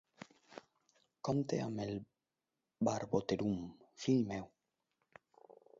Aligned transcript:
Compte 1.29 1.59
amb 1.65 1.83
el 1.85 1.93
Barboterum, 2.89 3.55
fill 4.07 4.27
meu! 4.35 4.53